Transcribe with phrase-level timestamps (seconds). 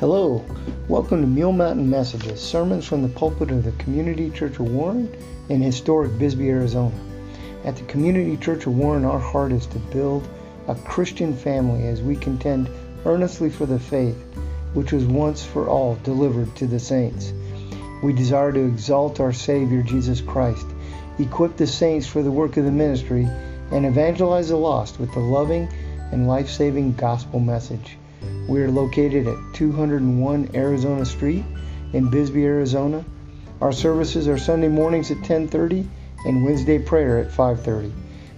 [0.00, 0.44] Hello,
[0.86, 5.12] welcome to Mule Mountain Messages, sermons from the pulpit of the Community Church of Warren
[5.48, 6.94] in historic Bisbee, Arizona.
[7.64, 10.28] At the Community Church of Warren, our heart is to build
[10.68, 12.70] a Christian family as we contend
[13.06, 14.16] earnestly for the faith
[14.72, 17.32] which was once for all delivered to the saints.
[18.00, 20.66] We desire to exalt our Savior Jesus Christ,
[21.18, 23.26] equip the saints for the work of the ministry,
[23.72, 25.68] and evangelize the lost with the loving
[26.12, 27.97] and life saving gospel message.
[28.48, 31.44] We are located at 201 Arizona Street
[31.92, 33.04] in Bisbee, Arizona.
[33.60, 35.84] Our services are Sunday mornings at 10:30
[36.24, 37.92] and Wednesday prayer at 5:30.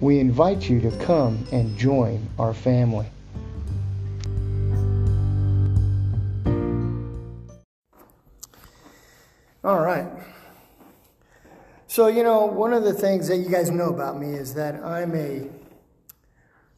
[0.00, 3.06] We invite you to come and join our family.
[9.64, 10.06] All right.
[11.92, 14.82] So, you know, one of the things that you guys know about me is that
[14.82, 15.46] I'm a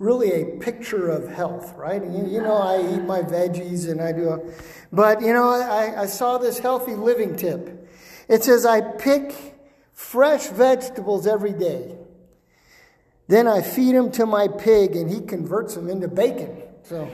[0.01, 2.03] really a picture of health, right?
[2.03, 4.41] You, you know, I eat my veggies and I do, a,
[4.93, 7.89] but you know, I, I saw this healthy living tip.
[8.29, 9.55] It says I pick
[9.93, 11.97] fresh vegetables every day.
[13.29, 16.61] Then I feed them to my pig and he converts them into bacon.
[16.83, 17.09] So.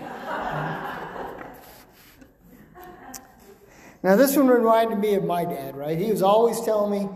[4.03, 5.99] Now, this one reminded me of my dad, right?
[5.99, 7.11] He was always telling me,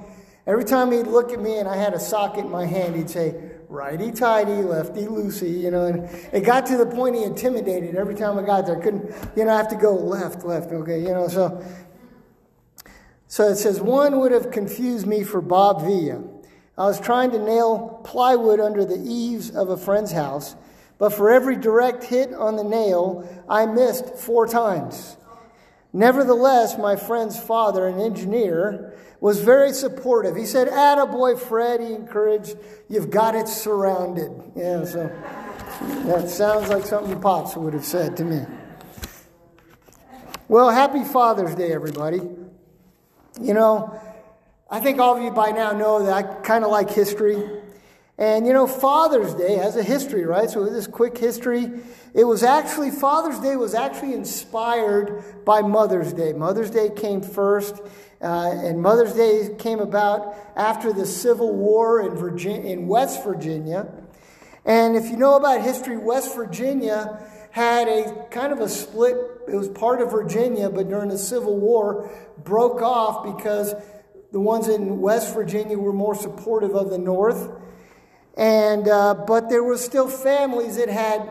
[0.47, 3.11] every time he'd look at me and I had a socket in my hand, he'd
[3.11, 3.35] say,
[3.69, 5.87] righty tighty, lefty loosey, you know.
[5.87, 8.79] And it got to the point he intimidated every time I got there.
[8.79, 11.29] I couldn't, you know, I have to go left, left, okay, you know.
[11.29, 11.65] So,
[13.27, 16.23] so it says, one would have confused me for Bob Vila.
[16.77, 20.57] I was trying to nail plywood under the eaves of a friend's house,
[20.99, 25.17] but for every direct hit on the nail, I missed four times.
[25.93, 28.95] Nevertheless, my friend's father, an engineer,
[29.25, 30.37] was very supportive.
[30.37, 32.59] He said, Attaboy, Fred, he encouraged,
[32.91, 34.31] you've got it surrounded.
[34.55, 35.11] Yeah, so
[36.05, 38.45] that sounds like something Pops would have said to me.
[40.47, 42.21] Well, happy Father's Day, everybody.
[43.41, 43.99] You know,
[44.71, 47.63] I think all of you by now know that I kind of like history.
[48.17, 50.49] And you know, Father's Day has a history, right?
[50.49, 51.69] So, this quick history,
[52.15, 56.33] it was actually, Father's Day was actually inspired by Mother's Day.
[56.33, 57.81] Mother's Day came first,
[58.23, 63.89] uh, and Mother's Day came about after the Civil War in, Virginia, in West Virginia.
[64.65, 67.21] And if you know about history, West Virginia
[67.51, 69.17] had a kind of a split.
[69.49, 72.11] It was part of Virginia, but during the Civil War,
[72.45, 73.75] broke off because
[74.31, 77.51] the ones in West Virginia were more supportive of the North.
[78.37, 81.29] And, uh, but there were still families that had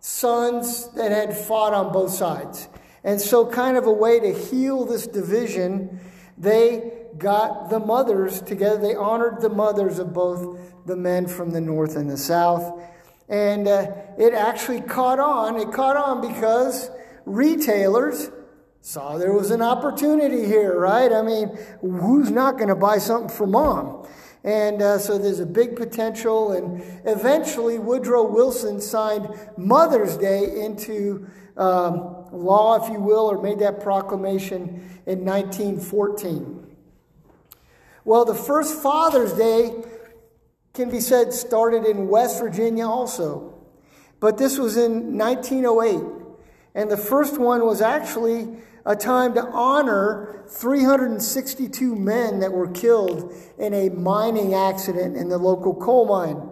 [0.00, 2.68] sons that had fought on both sides.
[3.02, 6.00] And so, kind of a way to heal this division,
[6.36, 8.78] they got the mothers together.
[8.78, 12.82] They honored the mothers of both the men from the north and the south.
[13.28, 15.56] And uh, it actually caught on.
[15.56, 16.90] It caught on because
[17.24, 18.30] retailers
[18.80, 21.12] saw there was an opportunity here, right?
[21.12, 24.06] I mean, who's not going to buy something for mom?
[24.46, 26.52] And uh, so there's a big potential.
[26.52, 33.58] And eventually, Woodrow Wilson signed Mother's Day into um, law, if you will, or made
[33.58, 36.76] that proclamation in 1914.
[38.04, 39.82] Well, the first Father's Day
[40.74, 43.52] can be said started in West Virginia also.
[44.20, 46.04] But this was in 1908.
[46.76, 48.46] And the first one was actually
[48.86, 55.38] a time to honor 362 men that were killed in a mining accident in the
[55.38, 56.48] local coal mine.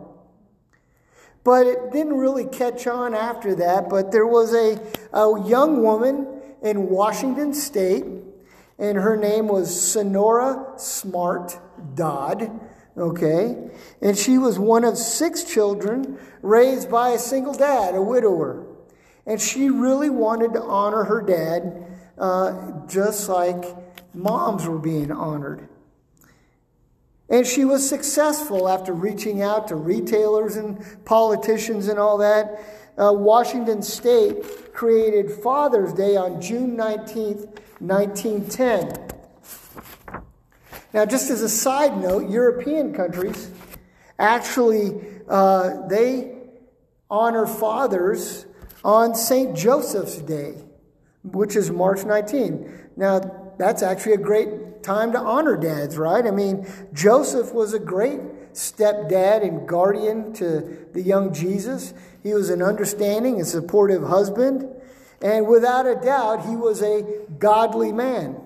[1.45, 3.89] But it didn't really catch on after that.
[3.89, 4.81] But there was a,
[5.17, 6.27] a young woman
[6.63, 8.05] in Washington State,
[8.79, 11.59] and her name was Sonora Smart
[11.95, 12.61] Dodd.
[12.97, 13.71] Okay?
[14.01, 18.67] And she was one of six children raised by a single dad, a widower.
[19.27, 23.65] And she really wanted to honor her dad uh, just like
[24.15, 25.69] moms were being honored.
[27.29, 32.63] And she was successful after reaching out to retailers and politicians and all that.
[32.97, 38.93] Uh, Washington State created Father's Day on June 19th, 1910.
[40.93, 43.51] Now, just as a side note, European countries
[44.19, 46.37] actually uh, they
[47.11, 48.47] honor fathers
[48.85, 49.57] on St.
[49.57, 50.55] Joseph's Day
[51.25, 52.91] which is March 19.
[52.97, 53.21] Now,
[53.59, 56.25] that's actually a great time to honor dads, right?
[56.27, 58.21] I mean, Joseph was a great
[58.53, 61.95] stepdad and guardian to the young Jesus.
[62.23, 64.69] He was an understanding and supportive husband.
[65.23, 67.03] And without a doubt, he was a
[67.39, 68.37] godly man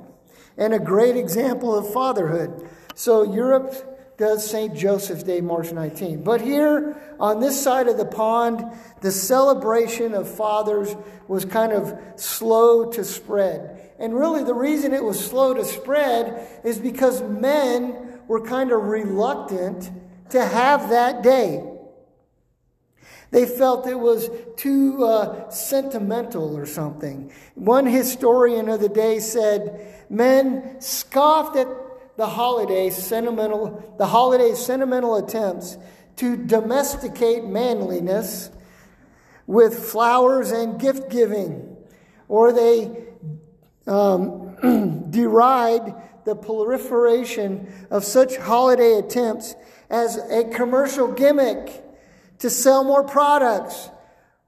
[0.56, 2.69] and a great example of fatherhood.
[2.94, 4.75] So, Europe does St.
[4.75, 6.25] Joseph's Day, March 19.
[6.25, 8.65] But here on this side of the pond,
[9.00, 10.94] the celebration of fathers
[11.29, 13.93] was kind of slow to spread.
[14.00, 18.82] And really, the reason it was slow to spread is because men were kind of
[18.82, 19.91] reluctant
[20.31, 21.64] to have that day.
[23.31, 27.31] They felt it was too uh, sentimental or something.
[27.55, 31.69] One historian of the day said, Men scoffed at
[32.19, 35.79] the holiday sentimental, the holiday's sentimental attempts
[36.17, 38.50] to domesticate manliness
[39.47, 41.76] with flowers and gift giving,
[42.26, 42.91] or they
[43.87, 45.94] um, deride
[46.25, 49.55] the proliferation of such holiday attempts
[49.88, 51.85] as a commercial gimmick
[52.41, 53.91] to sell more products,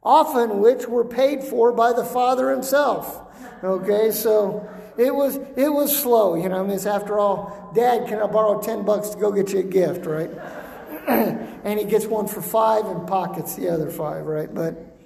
[0.02, 3.22] often which were paid for by the Father himself.
[3.62, 6.60] Okay, so it was it was slow, you know.
[6.60, 9.60] I mean, it's after all, Dad, can I borrow ten bucks to go get you
[9.60, 10.30] a gift, right?
[11.08, 14.52] and he gets one for five and pockets the other five, right?
[14.52, 14.96] But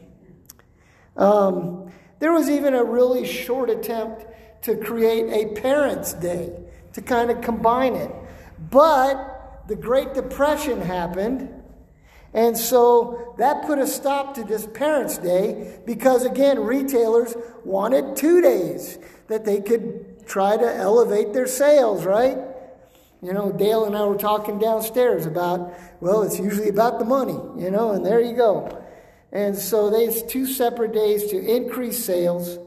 [1.17, 4.27] um, there was even a really short attempt
[4.63, 6.53] to create a Parents' Day
[6.93, 8.11] to kind of combine it,
[8.71, 11.49] but the Great Depression happened
[12.35, 18.43] and so that put a stop to this Parents' Day because, again, retailers wanted two
[18.43, 18.99] days
[19.29, 22.39] that they could try to elevate their sales, right?
[23.23, 27.39] You know, Dale and I were talking downstairs about, well, it's usually about the money,
[27.57, 28.85] you know, and there you go.
[29.33, 32.59] And so there's two separate days to increase sales.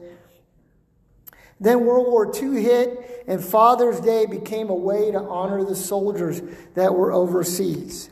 [1.60, 6.42] Then World War II hit, and Father's Day became a way to honor the soldiers
[6.74, 8.10] that were overseas.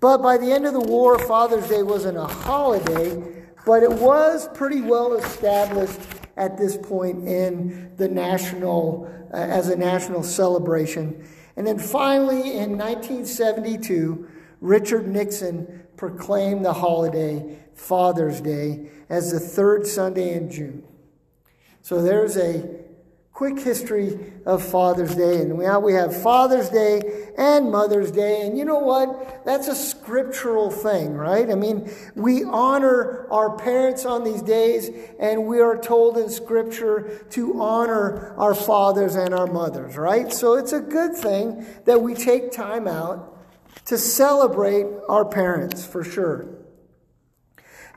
[0.00, 3.35] But by the end of the war, Father's Day wasn't a holiday,
[3.66, 5.98] but it was pretty well established
[6.36, 11.26] at this point in the national, uh, as a national celebration.
[11.56, 14.28] And then finally, in 1972,
[14.60, 20.84] Richard Nixon proclaimed the holiday, Father's Day, as the third Sunday in June.
[21.82, 22.85] So there's a
[23.36, 25.42] quick history of Father's Day.
[25.42, 27.02] And now we have Father's Day
[27.36, 28.46] and Mother's Day.
[28.46, 29.44] And you know what?
[29.44, 31.50] That's a scriptural thing, right?
[31.50, 34.88] I mean, we honor our parents on these days,
[35.20, 40.32] and we are told in Scripture to honor our fathers and our mothers, right?
[40.32, 43.36] So it's a good thing that we take time out
[43.84, 46.48] to celebrate our parents, for sure.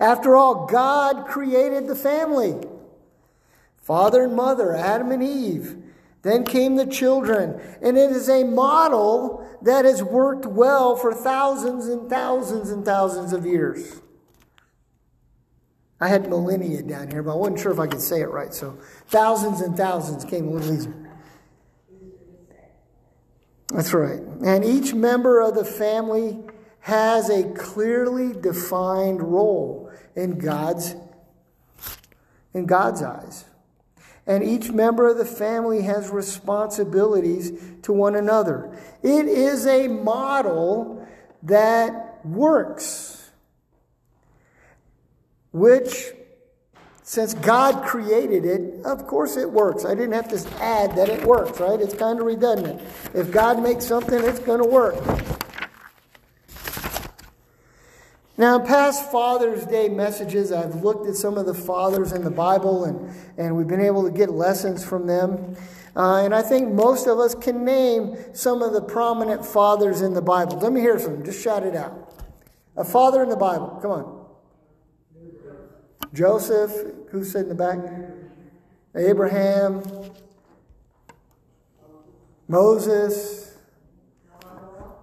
[0.01, 2.55] After all, God created the family
[3.89, 5.75] father and mother, Adam and Eve.
[6.21, 7.59] Then came the children.
[7.81, 13.33] And it is a model that has worked well for thousands and thousands and thousands
[13.33, 13.99] of years.
[15.99, 18.53] I had millennia down here, but I wasn't sure if I could say it right.
[18.53, 18.77] So
[19.07, 21.09] thousands and thousands came a little easier.
[23.73, 24.21] That's right.
[24.45, 26.37] And each member of the family
[26.81, 30.95] has a clearly defined role in God's
[32.53, 33.45] in God's eyes
[34.29, 38.77] and each member of the family has responsibilities to one another.
[39.01, 41.05] It is a model
[41.41, 43.31] that works,
[45.51, 46.11] which,
[47.01, 49.83] since God created it, of course it works.
[49.83, 51.81] I didn't have to add that it works, right?
[51.81, 52.81] It's kind of redundant.
[53.15, 55.03] If God makes something, it's going to work.
[58.39, 62.31] Now, in past Father's Day messages, I've looked at some of the fathers in the
[62.31, 65.57] Bible and, and we've been able to get lessons from them.
[65.93, 70.13] Uh, and I think most of us can name some of the prominent fathers in
[70.13, 70.57] the Bible.
[70.57, 71.21] Let me hear some.
[71.25, 72.13] Just shout it out.
[72.77, 73.77] A father in the Bible.
[73.81, 74.25] Come on.
[76.13, 76.71] Joseph.
[77.11, 77.79] Who's sitting in the back?
[78.95, 79.83] Abraham.
[82.47, 83.57] Moses.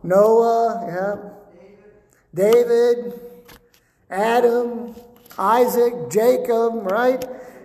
[0.03, 0.85] Noah.
[0.87, 1.37] Yeah.
[2.37, 3.19] David,
[4.11, 4.95] Adam,
[5.39, 7.25] Isaac, Jacob, right?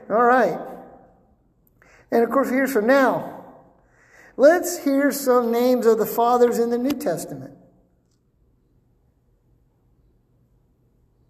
[0.10, 0.60] All right.
[2.12, 3.46] And of course, here's from now.
[4.38, 7.58] Let's hear some names of the fathers in the New Testament.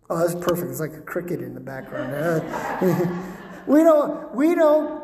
[0.09, 0.71] Oh, that's perfect.
[0.71, 2.43] It's like a cricket in the background.
[3.67, 5.01] we don't we don't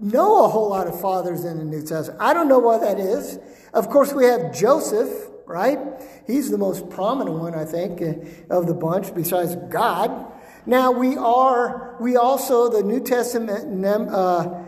[0.00, 2.20] know a whole lot of fathers in the New Testament.
[2.20, 3.38] I don't know why that is.
[3.72, 5.10] Of course, we have Joseph,
[5.46, 5.78] right?
[6.26, 10.32] He's the most prominent one, I think, uh, of the bunch besides God.
[10.66, 14.64] Now, we are, we also, the New Testament uh,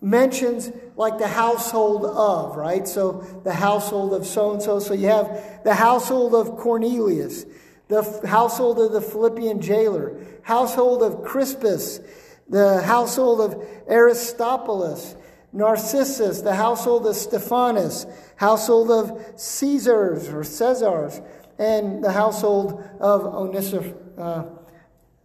[0.00, 2.86] mentions like the household of, right?
[2.86, 4.78] So the household of so and so.
[4.80, 7.44] So you have the household of Cornelius,
[7.88, 12.00] the household of the Philippian jailer, household of Crispus,
[12.48, 15.14] the household of Aristobulus,
[15.52, 21.20] Narcissus, the household of Stephanas, household of Caesars or Caesars,
[21.58, 23.94] and the household of Onesiphorus.
[24.18, 24.44] Uh,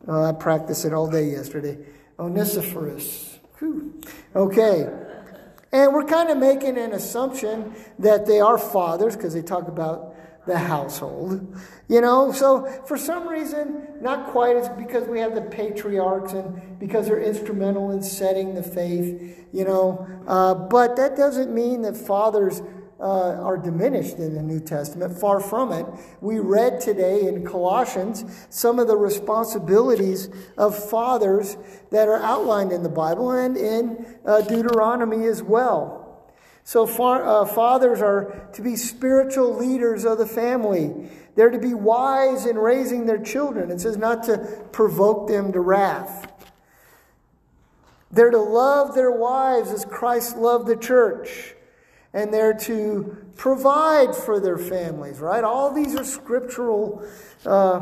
[0.07, 1.77] I practiced it all day yesterday.
[2.19, 3.39] Onesiphorus.
[3.59, 4.01] Whew.
[4.35, 4.89] Okay.
[5.71, 10.12] And we're kind of making an assumption that they are fathers because they talk about
[10.45, 11.55] the household.
[11.87, 16.79] You know, so for some reason, not quite, it's because we have the patriarchs and
[16.79, 20.07] because they're instrumental in setting the faith, you know.
[20.27, 22.61] Uh, but that doesn't mean that fathers
[22.99, 25.19] uh, are diminished in the New Testament.
[25.19, 25.85] Far from it.
[26.21, 31.57] We read today in Colossians some of the responsibilities of fathers
[31.91, 36.02] that are outlined in the Bible and in uh, Deuteronomy as well.
[36.63, 41.09] So, far, uh, fathers are to be spiritual leaders of the family.
[41.35, 43.69] They're to be wise in raising their children.
[43.71, 44.37] It says not to
[44.71, 46.31] provoke them to wrath.
[48.11, 51.55] They're to love their wives as Christ loved the church.
[52.13, 55.43] And they're to provide for their families, right?
[55.43, 57.03] All these are scriptural,
[57.43, 57.81] uh,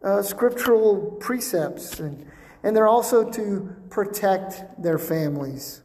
[0.00, 1.98] uh, scriptural precepts.
[1.98, 2.24] And,
[2.62, 5.82] and they're also to protect their families.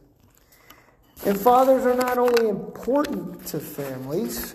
[1.26, 4.54] And fathers are not only important to families,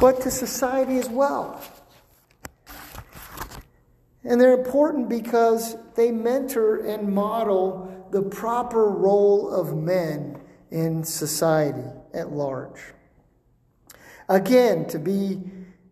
[0.00, 1.60] but to society as well.
[4.24, 10.40] And they're important because they mentor and model the proper role of men
[10.70, 12.80] in society at large.
[14.28, 15.40] Again, to be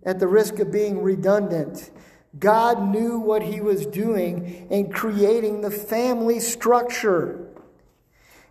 [0.05, 1.91] at the risk of being redundant,
[2.39, 7.50] God knew what he was doing in creating the family structure.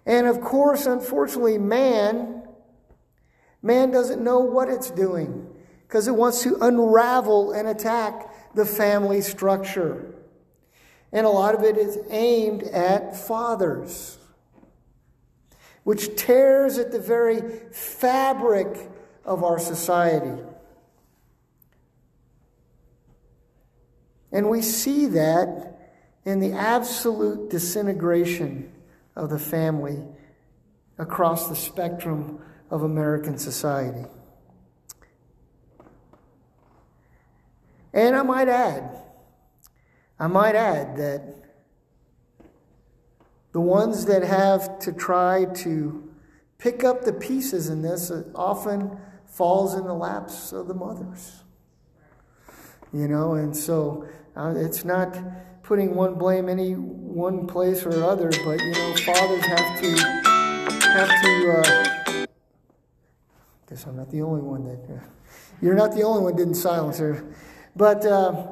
[0.10, 2.42] And of course, unfortunately, man,
[3.62, 5.48] man doesn't know what it's doing
[5.84, 10.16] because it wants to unravel and attack the family structure.
[11.12, 14.18] And a lot of it is aimed at fathers,
[15.84, 18.90] which tears at the very fabric
[19.24, 20.42] of our society.
[24.32, 25.92] And we see that
[26.26, 28.74] in the absolute disintegration
[29.20, 30.02] of the family
[30.98, 32.40] across the spectrum
[32.72, 34.06] of American society.
[37.94, 38.98] And I might add,
[40.20, 41.36] I might add that
[43.52, 46.10] the ones that have to try to
[46.60, 51.44] pick up the pieces in this often falls in the laps of the mothers.
[52.94, 55.18] You know, and so uh, it's not
[55.70, 59.98] putting one blame any one place or other, but you know, fathers have to
[60.82, 61.52] have to.
[61.52, 62.26] Uh,
[63.70, 64.92] guess I'm not the only one that.
[64.92, 65.00] Uh,
[65.62, 67.24] you're not the only one didn't silence her,
[67.76, 68.48] but uh,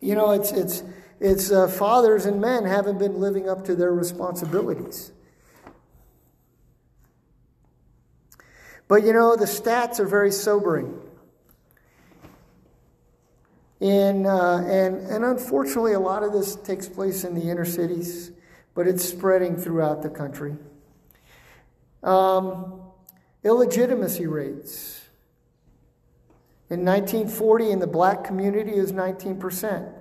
[0.00, 0.82] you know, it's it's
[1.20, 5.12] it's uh, fathers and men haven't been living up to their responsibilities.
[8.88, 11.05] But you know, the stats are very sobering.
[13.80, 18.32] And, uh, and, and unfortunately, a lot of this takes place in the inner cities,
[18.74, 20.56] but it's spreading throughout the country.
[22.02, 22.80] Um,
[23.44, 25.02] illegitimacy rates.
[26.70, 29.92] In 1940, in the black community, is 19%.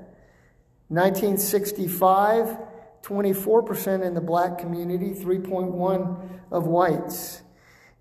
[0.87, 2.57] 1965,
[3.01, 7.41] 24% in the black community, 3.1 of whites.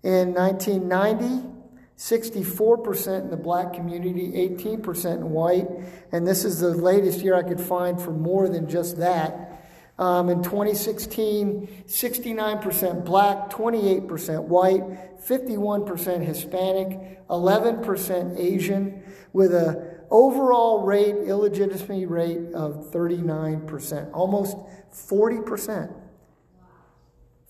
[0.03, 1.54] In 1990,
[1.97, 5.67] 64% in the black community, 18% in white,
[6.11, 9.63] and this is the latest year I could find for more than just that.
[9.97, 14.83] Um, in 2016, 69% black, 28% white,
[15.25, 24.57] 51% Hispanic, 11% Asian, with a overall rate, illegitimacy rate of 39%, almost
[24.91, 25.93] 40%.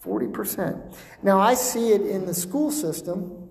[0.03, 0.95] 40%.
[1.23, 3.44] Now, I see it in the school system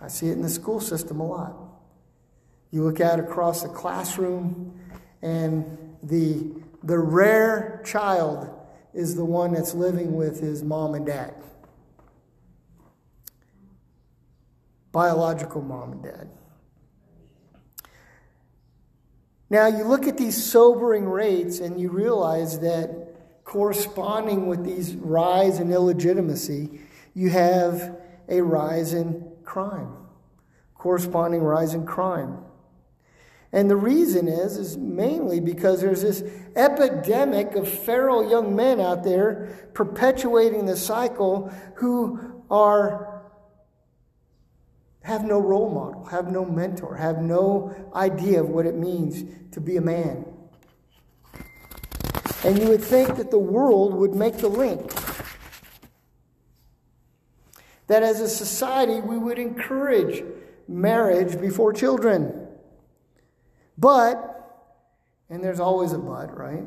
[0.00, 1.56] I see it in the school system a lot.
[2.70, 4.78] You look out across the classroom,
[5.22, 8.50] and the, the rare child
[8.92, 11.34] is the one that's living with his mom and dad.
[14.92, 16.28] Biological mom and dad.
[19.48, 25.60] Now, you look at these sobering rates and you realize that corresponding with these rise
[25.60, 26.80] in illegitimacy,
[27.14, 27.96] you have
[28.28, 29.96] a rise in crime,
[30.74, 32.38] corresponding rise in crime.
[33.52, 36.22] And the reason is, is mainly because there's this
[36.56, 43.22] epidemic of feral young men out there perpetuating the cycle who are
[45.02, 49.60] have no role model, have no mentor, have no idea of what it means to
[49.60, 50.26] be a man.
[52.44, 54.92] And you would think that the world would make the link
[57.86, 60.24] that as a society we would encourage
[60.68, 62.48] marriage before children.
[63.78, 64.72] But,
[65.28, 66.64] and there's always a but, right?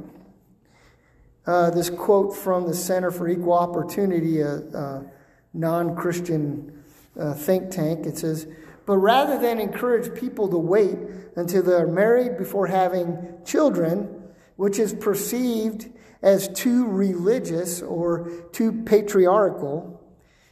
[1.46, 5.06] Uh, this quote from the Center for Equal Opportunity, a, a
[5.54, 6.84] non Christian
[7.20, 8.48] uh, think tank, it says,
[8.86, 10.98] but rather than encourage people to wait
[11.36, 14.24] until they're married before having children,
[14.56, 15.90] which is perceived
[16.22, 19.99] as too religious or too patriarchal,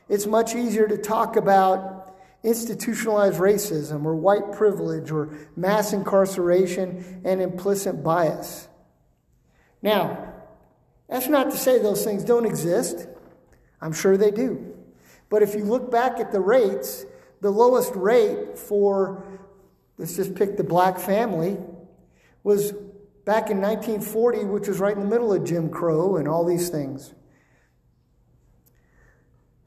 [0.09, 7.41] it's much easier to talk about institutionalized racism or white privilege or mass incarceration and
[7.41, 8.67] implicit bias.
[9.81, 10.33] Now,
[11.09, 13.07] that's not to say those things don't exist.
[13.81, 14.75] I'm sure they do.
[15.29, 17.05] But if you look back at the rates,
[17.41, 19.23] the lowest rate for,
[19.97, 21.57] let's just pick the black family,
[22.43, 22.71] was
[23.25, 26.69] back in 1940, which was right in the middle of Jim Crow and all these
[26.69, 27.13] things.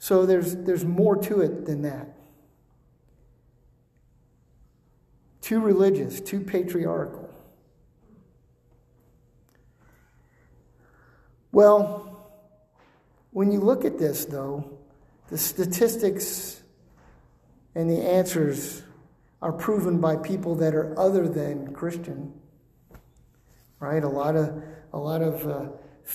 [0.00, 2.08] So there's, there's more to it than that.
[5.42, 7.28] Too religious, too patriarchal.
[11.52, 12.32] Well,
[13.32, 14.78] when you look at this, though,
[15.28, 16.62] the statistics
[17.74, 18.82] and the answers
[19.42, 22.32] are proven by people that are other than Christian.
[23.80, 24.02] Right?
[24.02, 24.62] A lot of,
[24.94, 25.68] a lot of, uh,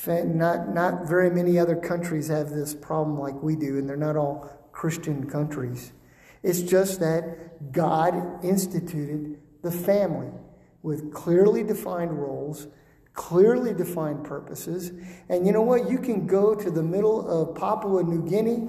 [0.08, 4.16] not, not very many other countries have this problem like we do, and they're not
[4.16, 5.94] all Christian countries.
[6.44, 10.30] It's just that God instituted the family
[10.84, 12.68] with clearly defined roles,
[13.14, 14.92] clearly defined purposes.
[15.30, 15.90] And you know what?
[15.90, 18.68] You can go to the middle of Papua New Guinea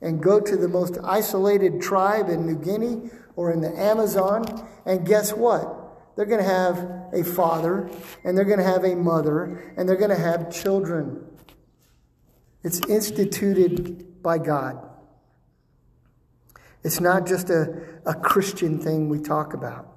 [0.00, 4.44] and go to the most isolated tribe in New Guinea or in the Amazon,
[4.84, 5.81] and guess what?
[6.14, 6.78] They're going to have
[7.12, 7.90] a father,
[8.24, 11.24] and they're going to have a mother, and they're going to have children.
[12.62, 14.88] It's instituted by God.
[16.84, 19.88] It's not just a, a Christian thing we talk about.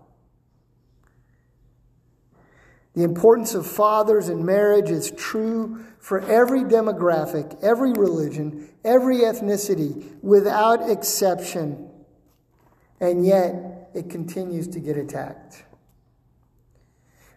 [2.93, 10.17] The importance of fathers in marriage is true for every demographic, every religion, every ethnicity,
[10.21, 11.89] without exception.
[13.01, 15.63] And yet, it continues to get attacked.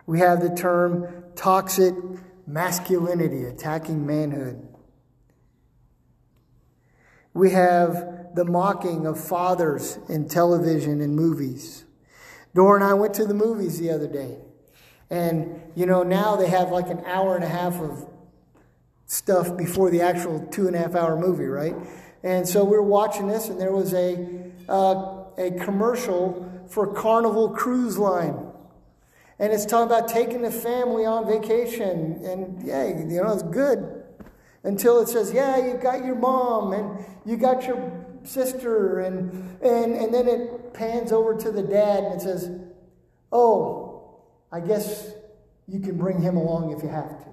[0.08, 1.94] We have the term toxic
[2.46, 4.66] masculinity attacking manhood.
[7.34, 11.84] We have the mocking of fathers in television and movies.
[12.54, 14.38] Dora and I went to the movies the other day.
[15.10, 18.08] And, you know, now they have like an hour and a half of
[19.04, 21.74] stuff before the actual two and a half hour movie, right?
[22.22, 27.50] And so we were watching this, and there was a, uh, a commercial for Carnival
[27.50, 28.47] Cruise Line.
[29.38, 32.20] And it's talking about taking the family on vacation.
[32.24, 34.02] And yeah, you know, it's good.
[34.64, 39.00] Until it says, yeah, you got your mom and you got your sister.
[39.00, 39.30] And,
[39.62, 42.50] and, and then it pans over to the dad and it says,
[43.30, 44.18] oh,
[44.50, 45.12] I guess
[45.68, 47.28] you can bring him along if you have to.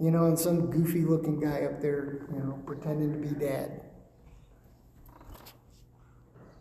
[0.00, 3.80] You know, and some goofy looking guy up there, you know, pretending to be dad.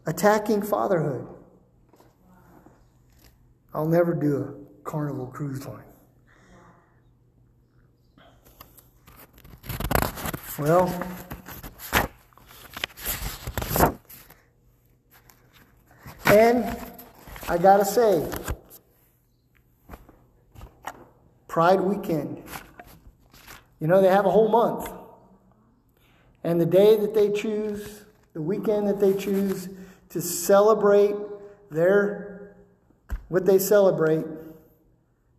[0.05, 1.27] Attacking fatherhood.
[3.73, 5.83] I'll never do a carnival cruise line.
[10.59, 10.87] Well,
[16.27, 16.77] and
[17.49, 18.29] I gotta say,
[21.53, 22.41] Pride weekend.
[23.79, 24.91] You know, they have a whole month.
[26.43, 29.69] And the day that they choose, the weekend that they choose
[30.09, 31.13] to celebrate
[31.69, 32.32] their
[33.33, 34.27] what they celebrate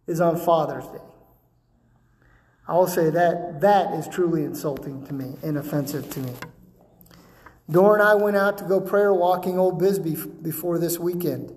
[0.09, 0.99] is on Father's Day.
[2.67, 6.33] I will say that that is truly insulting to me and offensive to me.
[7.71, 11.55] Dora and I went out to go prayer walking Old Bisbee before this weekend.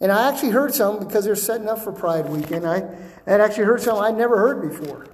[0.00, 2.64] And I actually heard some because they're setting up for Pride Weekend.
[2.64, 2.84] I
[3.26, 5.08] had actually heard some I'd never heard before.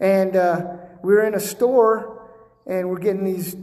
[0.00, 2.30] And uh, we were in a store
[2.64, 3.56] and we're getting these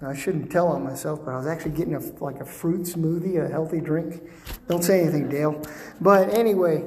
[0.00, 3.44] I shouldn't tell on myself, but I was actually getting a, like a fruit smoothie,
[3.44, 4.22] a healthy drink.
[4.68, 5.60] Don't say anything, Dale.
[6.00, 6.84] But anyway,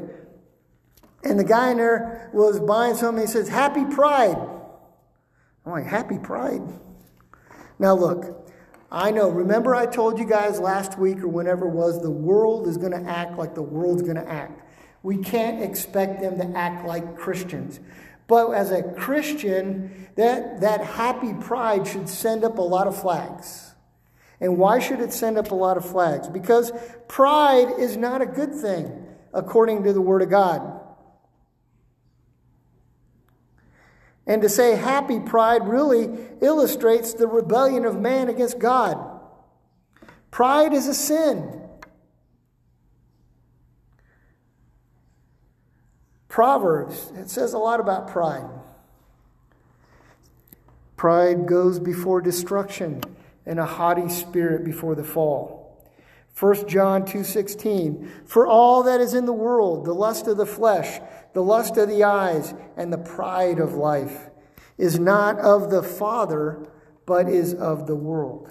[1.24, 3.26] and the guy in there was buying something.
[3.26, 4.38] He says, Happy Pride.
[5.66, 6.62] I'm like, Happy Pride?
[7.80, 8.50] Now, look,
[8.92, 9.30] I know.
[9.30, 12.92] Remember, I told you guys last week or whenever it was, the world is going
[12.92, 14.62] to act like the world's going to act.
[15.04, 17.80] We can't expect them to act like Christians.
[18.32, 23.76] But as a Christian, that, that happy pride should send up a lot of flags.
[24.40, 26.30] And why should it send up a lot of flags?
[26.30, 26.72] Because
[27.10, 30.80] pride is not a good thing, according to the Word of God.
[34.26, 36.08] And to say happy pride really
[36.40, 38.98] illustrates the rebellion of man against God.
[40.32, 41.68] Pride is a sin.
[46.32, 48.50] Proverbs, it says a lot about pride.
[50.96, 53.02] Pride goes before destruction
[53.46, 55.78] and a haughty spirit before the fall.
[56.40, 61.02] 1 John 2:16 For all that is in the world the lust of the flesh
[61.34, 64.30] the lust of the eyes and the pride of life
[64.78, 66.66] is not of the father
[67.06, 68.50] but is of the world.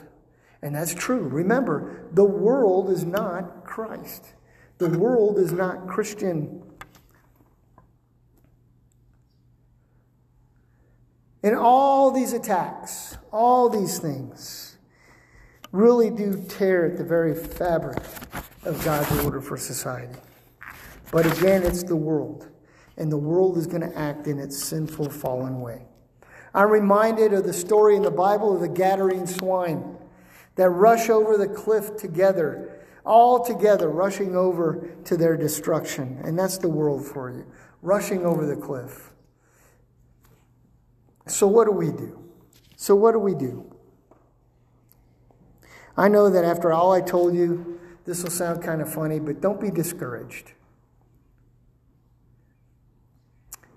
[0.61, 1.21] And that's true.
[1.21, 4.35] Remember, the world is not Christ.
[4.77, 6.63] The world is not Christian.
[11.43, 14.77] And all these attacks, all these things,
[15.73, 18.03] really do tear at the very fabric
[18.65, 20.19] of God's order for society.
[21.11, 22.49] But again, it's the world,
[22.97, 25.87] and the world is going to act in its sinful, fallen way.
[26.55, 29.97] I'm reminded of the story in the Bible of the Gadarene swine
[30.57, 36.21] that rush over the cliff together, all together, rushing over to their destruction.
[36.23, 37.47] And that's the world for you,
[37.83, 39.10] rushing over the cliff.
[41.31, 42.19] So, what do we do?
[42.77, 43.65] So, what do we do?
[45.97, 49.41] I know that after all I told you, this will sound kind of funny, but
[49.41, 50.53] don't be discouraged.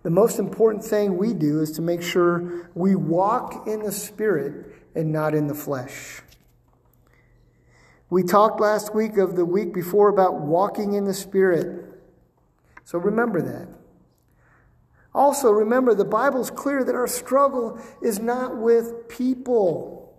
[0.02, 4.74] The most important thing we do is to make sure we walk in the Spirit
[4.96, 6.22] and not in the flesh.
[8.10, 11.86] We talked last week of the week before about walking in the Spirit.
[12.84, 13.83] So remember that.
[15.16, 20.16] Also, remember the Bible's clear that our struggle is not with people.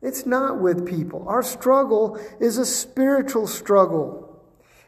[0.00, 1.24] It's not with people.
[1.28, 4.24] Our struggle is a spiritual struggle.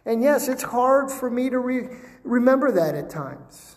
[0.06, 1.88] And yes, it's hard for me to re-
[2.22, 3.76] remember that at times.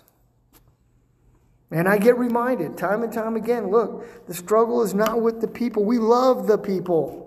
[1.72, 5.48] And I get reminded time and time again look, the struggle is not with the
[5.48, 5.84] people.
[5.84, 7.24] We love the people.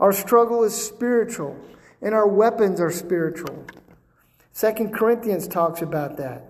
[0.00, 1.56] Our struggle is spiritual,
[2.02, 3.64] and our weapons are spiritual.
[4.54, 6.44] Second Corinthians talks about that.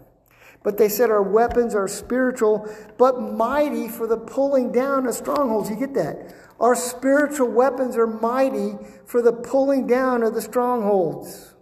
[0.63, 5.71] But they said our weapons are spiritual, but mighty for the pulling down of strongholds.
[5.71, 6.35] You get that?
[6.61, 11.55] Our spiritual weapons are mighty for the pulling down of the strongholds.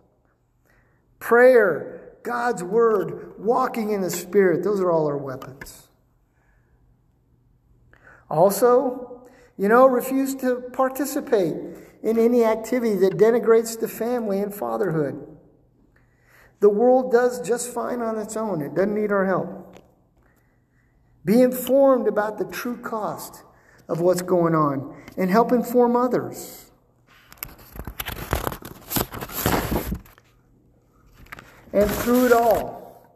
[1.20, 5.88] Prayer, God's word, walking in the Spirit, those are all our weapons.
[8.28, 11.54] Also, you know, refuse to participate
[12.02, 15.31] in any activity that denigrates the family and fatherhood.
[16.62, 19.80] The world does just fine on its own, it doesn't need our help.
[21.24, 23.42] Be informed about the true cost
[23.88, 26.70] of what's going on and help inform others.
[31.72, 33.08] And through it all,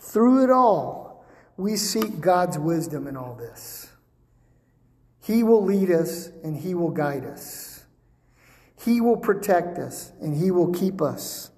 [0.00, 1.24] through it all,
[1.56, 3.92] we seek God's wisdom in all this.
[5.22, 7.84] He will lead us and He will guide us.
[8.84, 11.52] He will protect us and He will keep us.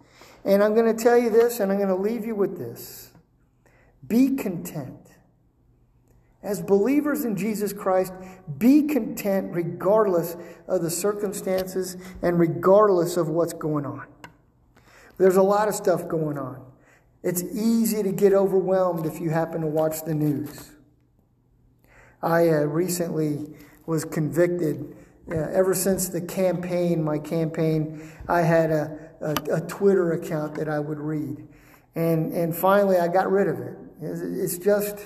[0.45, 3.11] And I'm going to tell you this, and I'm going to leave you with this
[4.07, 4.97] be content.
[6.43, 8.15] As believers in Jesus Christ,
[8.59, 14.07] be content regardless of the circumstances and regardless of what's going on.
[15.19, 16.65] There's a lot of stuff going on.
[17.23, 20.71] It's easy to get overwhelmed if you happen to watch the news.
[22.23, 24.97] I uh, recently was convicted.
[25.31, 30.69] Uh, ever since the campaign, my campaign, I had a, a, a, Twitter account that
[30.69, 31.47] I would read.
[31.95, 33.77] And, and finally, I got rid of it.
[34.01, 34.97] It's, it's just,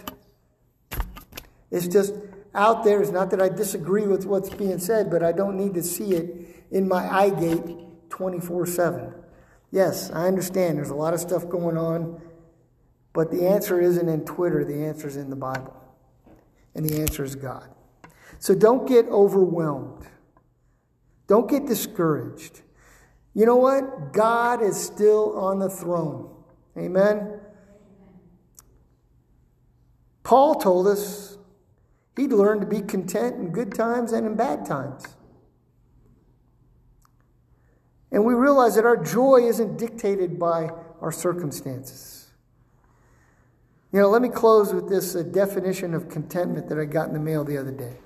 [1.70, 2.14] it's just
[2.54, 3.00] out there.
[3.00, 6.12] It's not that I disagree with what's being said, but I don't need to see
[6.12, 9.14] it in my eye gate 24 7.
[9.70, 12.20] Yes, I understand there's a lot of stuff going on,
[13.12, 15.74] but the answer isn't in Twitter, the answer is in the Bible.
[16.76, 17.68] And the answer is God.
[18.38, 20.06] So don't get overwhelmed.
[21.26, 22.62] Don't get discouraged.
[23.34, 24.12] You know what?
[24.12, 26.30] God is still on the throne.
[26.78, 27.40] Amen.
[30.22, 31.36] Paul told us
[32.16, 35.04] he'd learn to be content in good times and in bad times.
[38.10, 40.70] And we realize that our joy isn't dictated by
[41.00, 42.30] our circumstances.
[43.92, 47.20] You know, let me close with this definition of contentment that I got in the
[47.20, 47.96] mail the other day.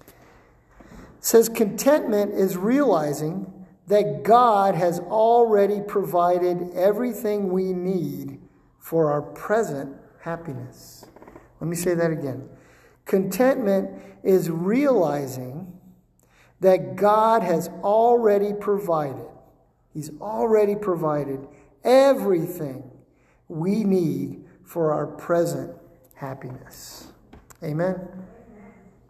[0.00, 3.52] It says contentment is realizing
[3.86, 8.40] that God has already provided everything we need
[8.78, 11.04] for our present happiness.
[11.60, 12.48] Let me say that again.
[13.04, 13.90] Contentment
[14.24, 15.72] is realizing
[16.60, 19.26] that God has already provided,
[19.92, 21.46] He's already provided
[21.84, 22.90] everything
[23.48, 25.74] we need for our present
[26.14, 27.08] happiness.
[27.62, 28.15] Amen.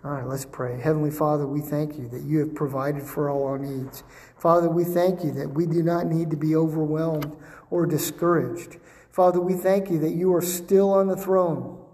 [0.06, 0.80] All right, let's pray.
[0.80, 4.04] Heavenly Father, we thank you that you have provided for all our needs.
[4.38, 7.36] Father, we thank you that we do not need to be overwhelmed
[7.70, 8.76] or discouraged.
[9.10, 11.84] Father, we thank you that you are still on the throne.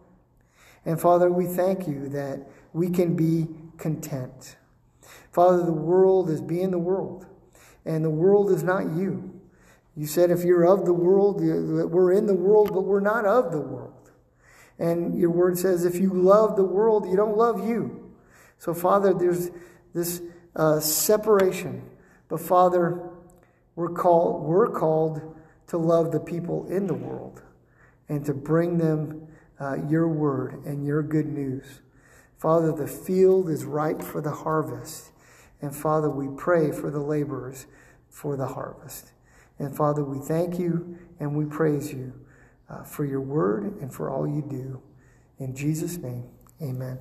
[0.85, 3.46] And Father, we thank you that we can be
[3.79, 4.57] content.
[5.33, 7.25] Father, the world is being the world,
[7.87, 9.40] and the world is not you.
[9.96, 13.53] You said if you're of the world, we're in the world, but we're not of
[13.53, 14.11] the world.
[14.79, 18.01] And your word says if you love the world, you don't love you.
[18.62, 19.51] So, Father, there's
[19.92, 20.22] this
[20.55, 21.83] uh, separation.
[22.29, 23.11] But, Father,
[23.75, 25.35] we're called, we're called
[25.66, 27.42] to love the people in the world
[28.09, 29.27] and to bring them
[29.59, 31.81] uh, your word and your good news.
[32.38, 35.11] Father, the field is ripe for the harvest.
[35.61, 37.66] And Father, we pray for the laborers
[38.11, 39.11] for the harvest.
[39.59, 42.12] And Father, we thank you and we praise you
[42.70, 44.81] uh, for your word and for all you do.
[45.40, 46.29] In Jesus' name,
[46.62, 47.01] amen.